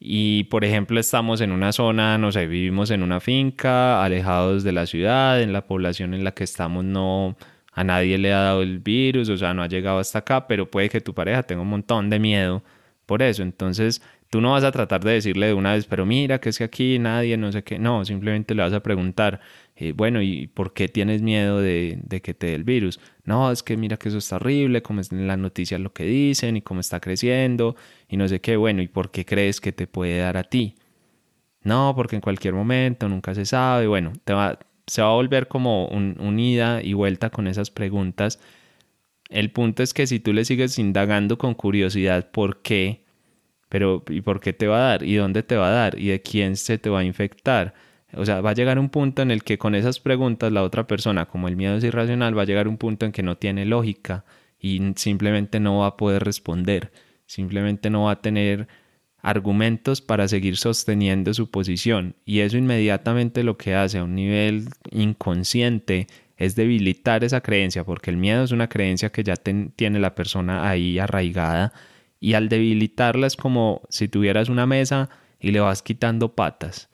[0.00, 4.72] Y, por ejemplo, estamos en una zona, no sé, vivimos en una finca, alejados de
[4.72, 7.36] la ciudad, en la población en la que estamos no
[7.72, 10.70] a nadie le ha dado el virus, o sea, no ha llegado hasta acá, pero
[10.70, 12.62] puede que tu pareja tenga un montón de miedo
[13.06, 13.42] por eso.
[13.42, 16.58] Entonces, Tú no vas a tratar de decirle de una vez, pero mira, que es
[16.58, 17.78] que aquí nadie, no sé qué.
[17.78, 19.40] No, simplemente le vas a preguntar,
[19.80, 22.98] eh, bueno, ¿y por qué tienes miedo de, que te dé el virus?
[23.24, 26.04] No, es que mira que eso está horrible, como es en las noticias lo que
[26.04, 27.76] dicen y cómo está creciendo
[28.08, 28.56] y no sé qué.
[28.56, 30.74] Bueno, ¿y por qué crees que te puede dar a ti?
[31.62, 33.86] No, porque en cualquier momento nunca se sabe.
[33.86, 38.40] Bueno, te va, se va a volver como un ida y vuelta con esas preguntas.
[39.30, 43.04] El punto es que si tú le sigues indagando con curiosidad por qué,
[43.68, 45.04] pero ¿y por qué te va a dar?
[45.04, 45.98] ¿Y dónde te va a dar?
[45.98, 47.74] ¿Y de quién se te va a infectar?
[48.14, 50.86] O sea, va a llegar un punto en el que con esas preguntas la otra
[50.86, 53.66] persona, como el miedo es irracional, va a llegar un punto en que no tiene
[53.66, 54.24] lógica
[54.58, 56.90] y simplemente no va a poder responder,
[57.26, 58.66] simplemente no va a tener
[59.20, 62.14] argumentos para seguir sosteniendo su posición.
[62.24, 68.10] Y eso inmediatamente lo que hace a un nivel inconsciente es debilitar esa creencia porque
[68.10, 71.72] el miedo es una creencia que ya tiene la persona ahí arraigada.
[72.20, 76.88] Y al debilitarla es como si tuvieras una mesa y le vas quitando patas.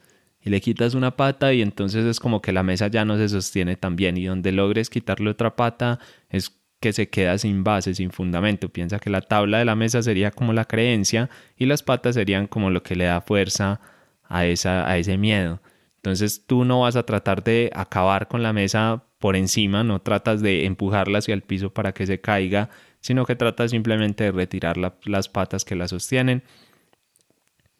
[0.44, 3.30] Y le quitas una pata y entonces es como que la mesa ya no se
[3.30, 4.18] sostiene tan bien.
[4.18, 8.68] Y donde logres quitarle otra pata es que se queda sin base, sin fundamento.
[8.68, 12.46] Piensa que la tabla de la mesa sería como la creencia y las patas serían
[12.46, 13.80] como lo que le da fuerza
[14.22, 15.62] a, esa, a ese miedo.
[15.96, 20.42] Entonces tú no vas a tratar de acabar con la mesa por encima, no tratas
[20.42, 22.68] de empujarla hacia el piso para que se caiga,
[23.00, 26.42] sino que trata simplemente de retirar las patas que la sostienen.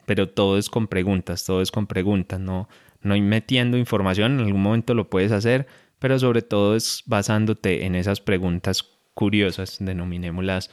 [0.07, 2.69] Pero todo es con preguntas, todo es con preguntas, no,
[3.03, 5.67] no metiendo información, en algún momento lo puedes hacer,
[5.99, 8.83] pero sobre todo es basándote en esas preguntas
[9.15, 10.71] curiosas, denominémoslas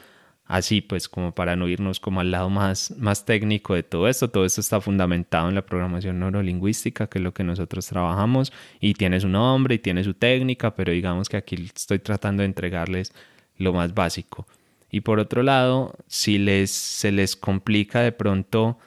[0.52, 4.30] así, pues como para no irnos como al lado más, más técnico de todo esto.
[4.30, 8.94] Todo esto está fundamentado en la programación neurolingüística, que es lo que nosotros trabajamos, y
[8.94, 13.14] tiene su nombre y tiene su técnica, pero digamos que aquí estoy tratando de entregarles
[13.58, 14.46] lo más básico.
[14.90, 18.78] Y por otro lado, si les, se les complica de pronto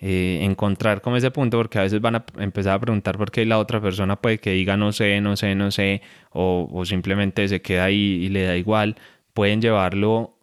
[0.00, 3.44] eh, encontrar como ese punto, porque a veces van a empezar a preguntar por qué
[3.44, 7.46] la otra persona puede que diga no sé, no sé, no sé, o, o simplemente
[7.48, 8.96] se queda ahí y le da igual,
[9.34, 10.38] pueden llevarlo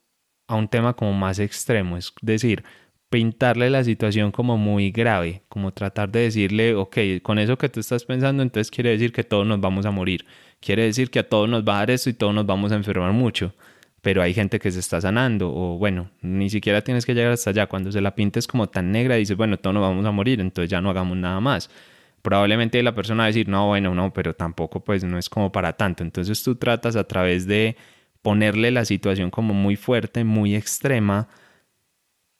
[0.47, 2.63] a un tema como más extremo, es decir,
[3.09, 7.79] pintarle la situación como muy grave, como tratar de decirle, ok, con eso que tú
[7.79, 10.25] estás pensando, entonces quiere decir que todos nos vamos a morir,
[10.59, 12.75] quiere decir que a todos nos va a dar esto y todos nos vamos a
[12.75, 13.53] enfermar mucho
[14.07, 17.49] pero hay gente que se está sanando o bueno, ni siquiera tienes que llegar hasta
[17.49, 17.67] allá.
[17.67, 20.69] Cuando se la pintes como tan negra dices, bueno, todos nos vamos a morir, entonces
[20.69, 21.69] ya no hagamos nada más.
[22.21, 25.51] Probablemente la persona va a decir, no, bueno, no, pero tampoco pues no es como
[25.51, 26.03] para tanto.
[26.03, 27.75] Entonces tú tratas a través de
[28.21, 31.27] ponerle la situación como muy fuerte, muy extrema,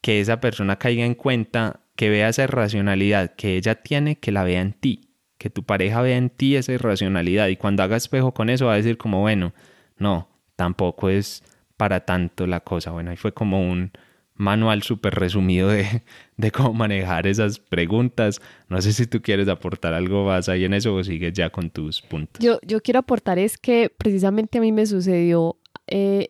[0.01, 4.45] que esa persona caiga en cuenta, que vea esa irracionalidad que ella tiene, que la
[4.45, 8.33] vea en ti, que tu pareja vea en ti esa irracionalidad y cuando haga espejo
[8.33, 9.53] con eso va a decir como, bueno,
[9.97, 11.43] no, tampoco es
[11.77, 12.91] para tanto la cosa.
[12.91, 13.91] Bueno, ahí fue como un
[14.35, 16.03] manual súper resumido de,
[16.37, 18.41] de, cómo manejar esas preguntas.
[18.69, 21.69] No sé si tú quieres aportar algo más ahí en eso o sigues ya con
[21.69, 22.43] tus puntos.
[22.43, 26.27] Yo, yo quiero aportar es que precisamente a mí me sucedió eh,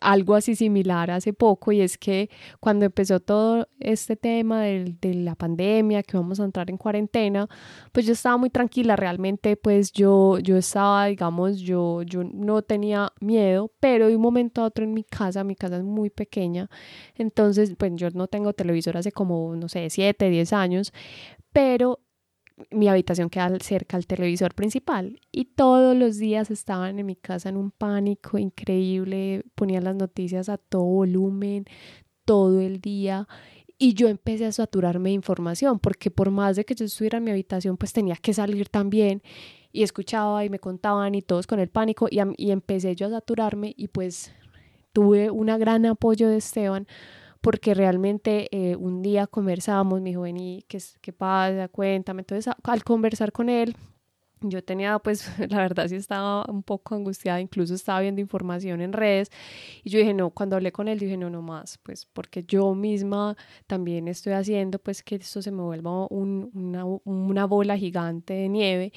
[0.00, 2.28] algo así similar hace poco y es que
[2.60, 7.48] cuando empezó todo este tema de, de, la pandemia, que vamos a entrar en cuarentena,
[7.92, 13.12] pues yo estaba muy tranquila, realmente pues yo, yo estaba, digamos, yo, yo no tenía
[13.20, 16.68] miedo, pero de un momento a otro en mi casa, mi casa es muy pequeña,
[17.14, 20.92] entonces pues yo no tengo televisor hace como, no sé, 7, 10 años,
[21.52, 22.00] pero
[22.70, 27.48] mi habitación queda cerca al televisor principal y todos los días estaban en mi casa
[27.48, 31.64] en un pánico increíble, ponían las noticias a todo volumen,
[32.24, 33.26] todo el día
[33.78, 37.24] y yo empecé a saturarme de información porque por más de que yo estuviera en
[37.24, 39.22] mi habitación pues tenía que salir también
[39.72, 43.10] y escuchaba y me contaban y todos con el pánico y, y empecé yo a
[43.10, 44.32] saturarme y pues
[44.92, 46.86] tuve un gran apoyo de Esteban
[47.40, 51.68] porque realmente eh, un día conversamos, me dijo, vení, ¿qué, qué pasa?
[51.68, 52.22] Cuéntame.
[52.22, 53.74] Entonces, al conversar con él,
[54.42, 58.92] yo tenía, pues, la verdad sí estaba un poco angustiada, incluso estaba viendo información en
[58.92, 59.30] redes
[59.84, 62.74] y yo dije, no, cuando hablé con él dije, no, no más, pues, porque yo
[62.74, 68.48] misma también estoy haciendo, pues, que esto se me vuelva una, una bola gigante de
[68.48, 68.92] nieve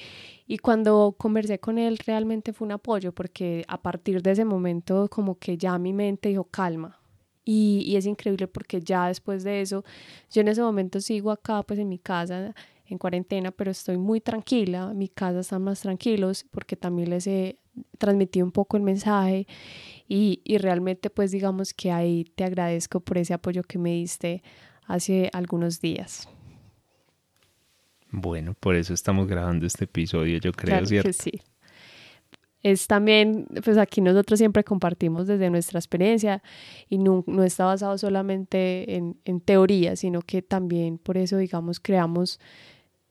[0.46, 5.08] y cuando conversé con él realmente fue un apoyo porque a partir de ese momento
[5.10, 7.00] como que ya mi mente dijo, calma,
[7.44, 9.84] y, es increíble porque ya después de eso,
[10.30, 12.54] yo en ese momento sigo acá pues en mi casa
[12.86, 17.58] en cuarentena, pero estoy muy tranquila, mi casa están más tranquilos porque también les he
[17.98, 19.46] transmitido un poco el mensaje
[20.06, 24.42] y, y realmente pues digamos que ahí te agradezco por ese apoyo que me diste
[24.86, 26.28] hace algunos días.
[28.10, 31.08] Bueno, por eso estamos grabando este episodio, yo creo, claro ¿cierto?
[31.08, 31.42] Que sí
[32.64, 36.42] es también, pues aquí nosotros siempre compartimos desde nuestra experiencia
[36.88, 41.78] y no, no está basado solamente en, en teoría, sino que también por eso, digamos,
[41.78, 42.40] creamos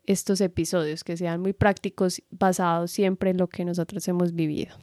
[0.07, 4.75] estos episodios que sean muy prácticos, basados siempre en lo que nosotros hemos vivido.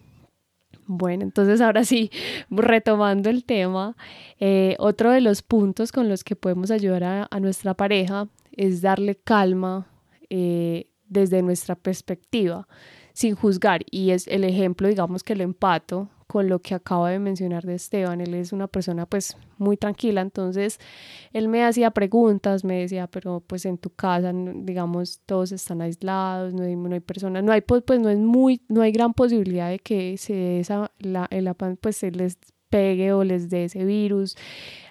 [0.86, 2.10] Bueno, entonces ahora sí,
[2.48, 3.96] retomando el tema,
[4.38, 9.16] eh, otro de los puntos con los que podemos ayudar a, nuestra pareja es darle
[9.16, 9.88] calma
[10.30, 12.68] eh, desde nuestra perspectiva
[13.20, 13.82] sin juzgar.
[13.90, 17.74] Y es el ejemplo, digamos que lo empato con lo que acabo de mencionar de
[17.74, 18.22] Esteban.
[18.22, 20.78] Él es una persona pues muy tranquila, entonces
[21.34, 26.54] él me hacía preguntas, me decía, pero pues en tu casa, digamos, todos están aislados,
[26.54, 29.12] no hay, no hay personas, no hay pues, pues no es muy, no hay gran
[29.12, 32.38] posibilidad de que se esa, la, el, pues se les
[32.70, 34.34] pegue o les dé ese virus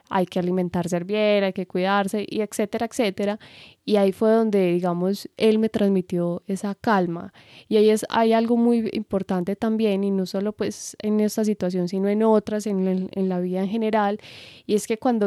[0.10, 3.40] hay que alimentarse bien, hay que cuidarse, y etcétera, etcétera.
[3.90, 7.34] Y ahí fue donde, digamos, él me transmitió esa calma.
[7.68, 11.88] Y ahí es, hay algo muy importante también, y no solo pues en esta situación,
[11.88, 14.20] sino en otras, en, en la vida en general,
[14.68, 15.26] y es que cuando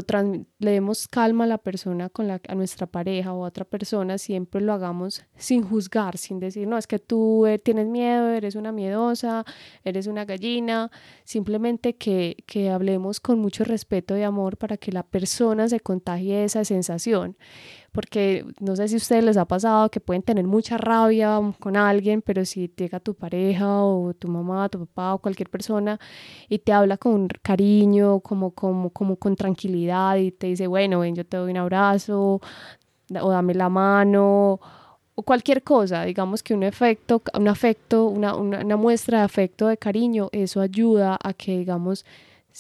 [0.61, 4.17] le demos calma a la persona, con la, a nuestra pareja o a otra persona,
[4.17, 8.55] siempre lo hagamos sin juzgar, sin decir, no, es que tú eh, tienes miedo, eres
[8.55, 9.45] una miedosa,
[9.83, 10.93] eres una gallina,
[11.25, 16.45] simplemente que, que hablemos con mucho respeto y amor para que la persona se contagie
[16.45, 17.37] esa sensación.
[17.93, 21.77] Porque no sé si a ustedes les ha pasado que pueden tener mucha rabia con
[21.77, 26.01] alguien, pero si llega tu pareja o tu mamá, tu papá o cualquier persona
[26.49, 31.15] y te habla con cariño, como, como, como con tranquilidad y te dice, bueno, ven,
[31.15, 32.41] yo te doy un abrazo
[33.21, 34.59] o dame la mano
[35.15, 39.77] o cualquier cosa, digamos que un efecto, un afecto, una, una, muestra de afecto, de
[39.77, 42.07] cariño, eso ayuda a que, digamos,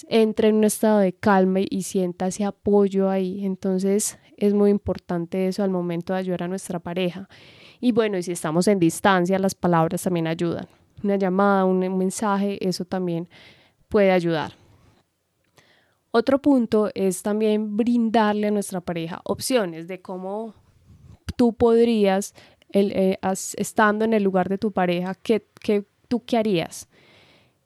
[0.08, 3.44] entre en un estado de calma y sienta ese apoyo ahí.
[3.44, 7.28] Entonces es muy importante eso al momento de ayudar a nuestra pareja.
[7.80, 10.66] Y bueno, y si estamos en distancia, las palabras también ayudan.
[11.02, 13.28] Una llamada, un mensaje, eso también
[13.88, 14.52] puede ayudar.
[16.12, 20.54] Otro punto es también brindarle a nuestra pareja opciones de cómo
[21.36, 22.34] tú podrías,
[22.72, 23.18] eh,
[23.56, 26.88] estando en el lugar de tu pareja, ¿qué, qué, tú qué harías?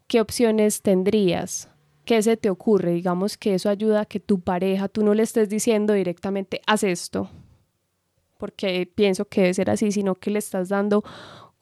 [0.06, 1.68] ¿Qué opciones tendrías?
[2.06, 2.92] ¿Qué se te ocurre?
[2.92, 6.84] Digamos que eso ayuda a que tu pareja, tú no le estés diciendo directamente, haz
[6.84, 7.28] esto,
[8.38, 11.02] porque pienso que debe ser así, sino que le estás dando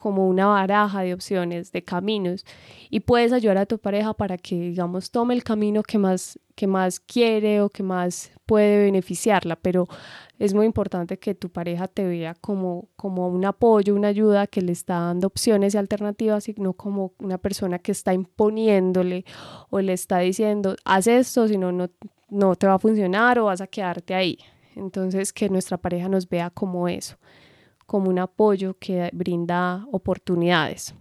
[0.04, 2.44] como una baraja de opciones, de caminos,
[2.90, 6.66] y puedes ayudar a tu pareja para que, digamos, tome el camino que más, que
[6.66, 9.88] más quiere o que más puede beneficiarla, pero
[10.38, 14.60] es muy importante que tu pareja te vea como, como un apoyo, una ayuda que
[14.60, 19.24] le está dando opciones y alternativas, y no como una persona que está imponiéndole
[19.70, 23.62] o le está diciendo, haz esto, si no, no te va a funcionar o vas
[23.62, 24.36] a quedarte ahí.
[24.76, 27.16] Entonces, que nuestra pareja nos vea como eso
[27.86, 30.94] como un apoyo que brinda oportunidades.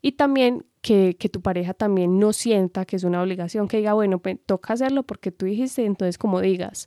[0.00, 4.18] Y también que, tu pareja también no sienta que es una obligación, que diga, bueno,
[4.20, 6.86] pues, toca hacerlo porque tú dijiste, entonces como digas.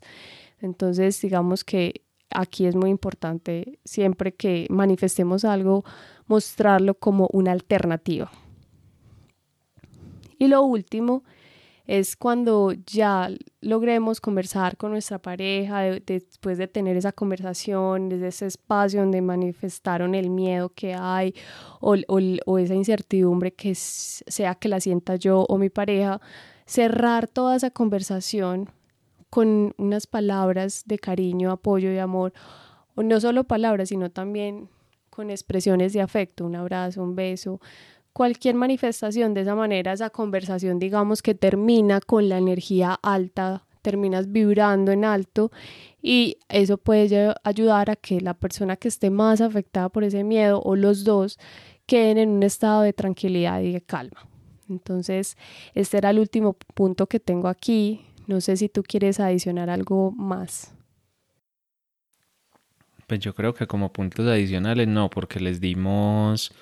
[0.60, 5.84] Entonces, digamos que aquí es muy importante siempre que manifestemos algo,
[6.26, 8.30] mostrarlo como una alternativa.
[10.38, 11.22] Y lo último
[11.86, 13.28] es cuando ya
[13.60, 20.14] logremos conversar con nuestra pareja, después de tener esa conversación, desde ese espacio donde manifestaron
[20.14, 21.34] el miedo que hay
[21.80, 21.96] o,
[22.46, 26.20] o esa incertidumbre que sea que la sienta yo o mi pareja,
[26.66, 28.70] cerrar toda esa conversación
[29.28, 32.32] con unas palabras de cariño, apoyo y amor,
[32.94, 34.68] o no solo palabras, sino también
[35.10, 37.60] con expresiones de afecto, un abrazo, un beso,
[38.12, 44.30] cualquier manifestación de esa manera, esa conversación, digamos que termina con la energía alta, terminas
[44.30, 45.50] vibrando en alto
[46.00, 50.60] y eso puede ayudar a que la persona que esté más afectada por ese miedo
[50.62, 51.38] o los dos
[51.86, 54.28] queden en un estado de tranquilidad y de calma.
[54.68, 55.36] Entonces,
[55.74, 58.06] este era el último punto que tengo aquí.
[58.26, 60.74] No sé si tú quieres adicionar algo más.
[63.06, 66.54] Pues yo creo que como puntos adicionales no, porque les dimos,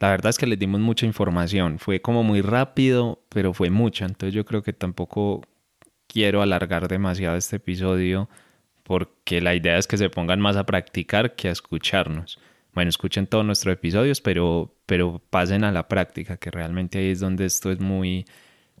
[0.00, 1.78] la verdad es que les dimos mucha información.
[1.78, 4.04] Fue como muy rápido, pero fue mucha.
[4.04, 5.42] Entonces yo creo que tampoco
[6.06, 8.28] quiero alargar demasiado este episodio
[8.82, 12.38] porque la idea es que se pongan más a practicar que a escucharnos.
[12.74, 17.20] Bueno, escuchen todos nuestros episodios, pero, pero pasen a la práctica, que realmente ahí es
[17.20, 18.26] donde esto es muy,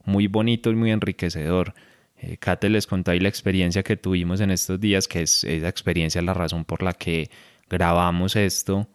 [0.04, 1.74] muy bonito y muy enriquecedor.
[2.16, 5.68] Eh, Kate les contó ahí la experiencia que tuvimos en estos días, que es esa
[5.68, 7.30] experiencia la razón por la que
[7.70, 8.88] grabamos esto.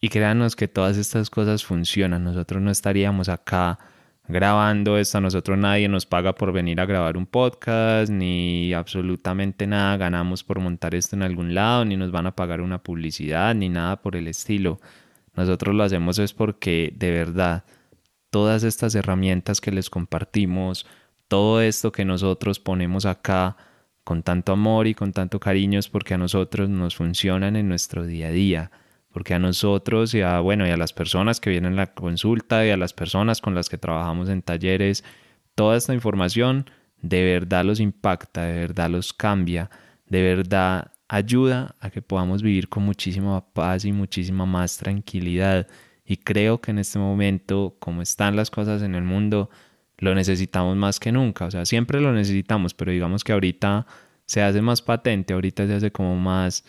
[0.00, 2.22] Y créanos que todas estas cosas funcionan.
[2.22, 3.78] Nosotros no estaríamos acá
[4.28, 5.18] grabando esto.
[5.18, 10.44] A nosotros nadie nos paga por venir a grabar un podcast, ni absolutamente nada ganamos
[10.44, 14.00] por montar esto en algún lado, ni nos van a pagar una publicidad, ni nada
[14.00, 14.80] por el estilo.
[15.34, 17.64] Nosotros lo hacemos es porque de verdad
[18.30, 20.86] todas estas herramientas que les compartimos,
[21.26, 23.56] todo esto que nosotros ponemos acá
[24.04, 28.06] con tanto amor y con tanto cariño es porque a nosotros nos funcionan en nuestro
[28.06, 28.70] día a día
[29.12, 32.66] porque a nosotros y a, bueno, y a las personas que vienen a la consulta
[32.66, 35.04] y a las personas con las que trabajamos en talleres,
[35.54, 39.70] toda esta información de verdad los impacta, de verdad los cambia,
[40.06, 45.66] de verdad ayuda a que podamos vivir con muchísima paz y muchísima más tranquilidad.
[46.04, 49.50] Y creo que en este momento, como están las cosas en el mundo,
[49.98, 51.46] lo necesitamos más que nunca.
[51.46, 53.86] O sea, siempre lo necesitamos, pero digamos que ahorita
[54.26, 56.64] se hace más patente, ahorita se hace como más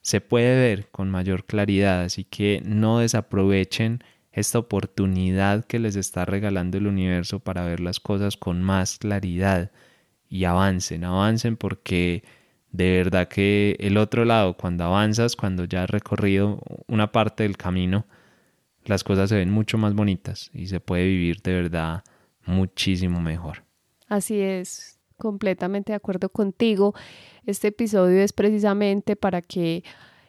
[0.00, 6.24] se puede ver con mayor claridad, así que no desaprovechen esta oportunidad que les está
[6.24, 9.70] regalando el universo para ver las cosas con más claridad
[10.28, 12.22] y avancen, avancen porque
[12.70, 17.56] de verdad que el otro lado, cuando avanzas, cuando ya has recorrido una parte del
[17.56, 18.06] camino,
[18.84, 22.04] las cosas se ven mucho más bonitas y se puede vivir de verdad
[22.44, 23.64] muchísimo mejor.
[24.06, 26.94] Así es, completamente de acuerdo contigo.
[27.48, 29.82] Este episodio es precisamente para que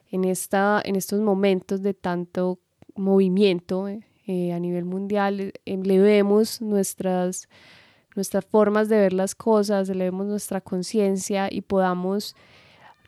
[0.10, 2.60] en, esta, en estos momentos de tanto
[2.96, 3.90] movimiento
[4.26, 7.50] eh, a nivel mundial elevemos nuestras,
[8.16, 12.38] nuestras formas de ver las cosas, elevemos nuestra conciencia y podamos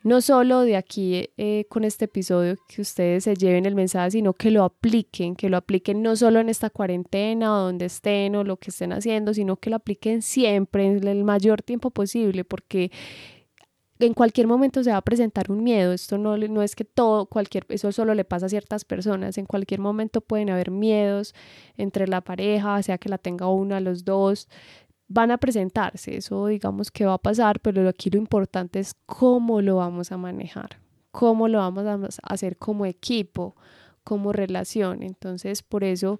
[0.03, 4.33] no solo de aquí eh, con este episodio que ustedes se lleven el mensaje, sino
[4.33, 8.43] que lo apliquen, que lo apliquen no solo en esta cuarentena o donde estén o
[8.43, 12.91] lo que estén haciendo, sino que lo apliquen siempre, en el mayor tiempo posible, porque
[14.05, 15.93] en cualquier momento se va a presentar un miedo.
[15.93, 19.37] Esto no, no es que todo, cualquier, eso solo le pasa a ciertas personas.
[19.37, 21.33] En cualquier momento pueden haber miedos
[21.77, 24.47] entre la pareja, sea que la tenga una, los dos,
[25.07, 29.61] van a presentarse, eso digamos que va a pasar, pero aquí lo importante es cómo
[29.61, 30.79] lo vamos a manejar,
[31.11, 33.55] cómo lo vamos a hacer como equipo,
[34.05, 35.03] como relación.
[35.03, 36.19] Entonces, por eso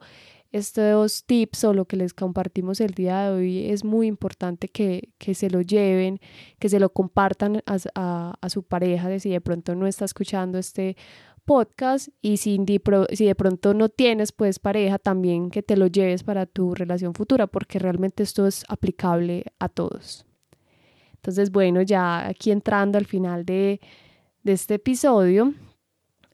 [0.51, 5.09] estos tips o lo que les compartimos el día de hoy es muy importante que,
[5.33, 6.19] se lo lleven,
[6.59, 10.57] que se lo compartan a, a su pareja, de si de pronto no está escuchando
[10.57, 10.97] este
[11.45, 16.45] podcast y si, de pronto no tienes pues pareja también que te lo lleves para
[16.45, 20.25] tu relación futura porque realmente esto es aplicable a todos.
[21.15, 23.79] Entonces bueno, ya aquí entrando al final de,
[24.43, 25.53] este episodio,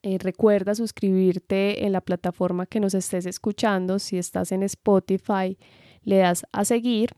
[0.08, 4.00] eh, recuerda suscribirte en la plataforma que nos estés escuchando.
[4.00, 5.58] Si estás en Spotify,
[6.04, 7.12] le das a seguir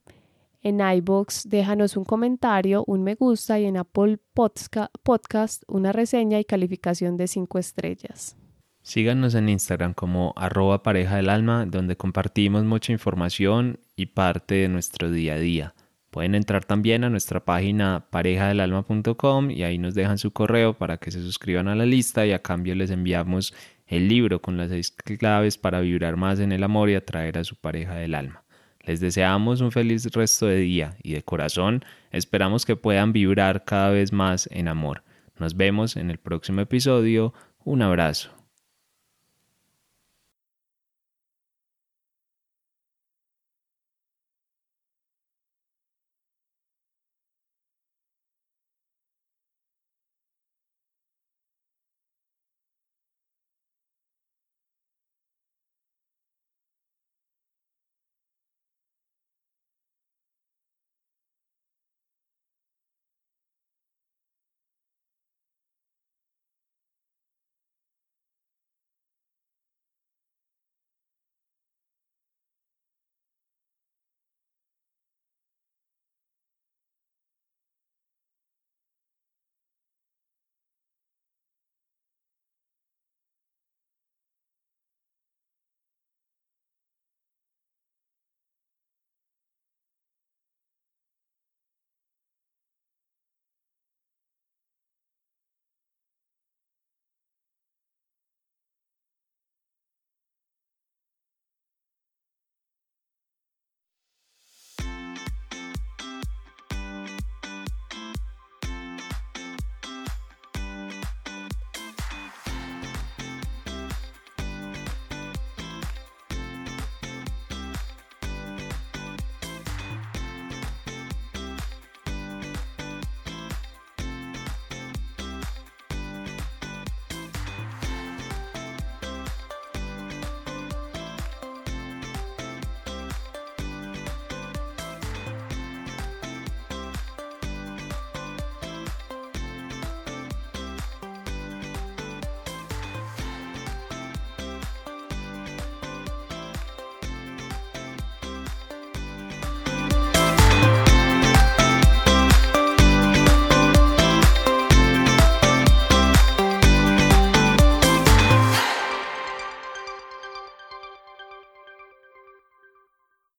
[0.62, 6.46] en iBox déjanos un comentario, un me gusta y en Apple Podcast una reseña y
[6.46, 8.36] calificación de 5 estrellas.
[8.82, 14.68] Síganos en Instagram como arroba pareja del alma, donde compartimos mucha información y parte de
[14.68, 15.76] nuestro día a día.
[16.10, 21.12] Pueden entrar también a nuestra página parejadelalma.com y ahí nos dejan su correo para que
[21.12, 23.54] se suscriban a la lista y a cambio les enviamos
[23.88, 27.44] el libro con las seis claves para vibrar más en el amor y atraer a
[27.44, 28.44] su pareja del alma.
[28.82, 33.92] Les deseamos un feliz resto de día y de corazón esperamos que puedan vibrar cada
[33.92, 35.04] vez más en amor.
[35.38, 37.34] Nos vemos en el próximo episodio.
[37.64, 38.39] Un abrazo.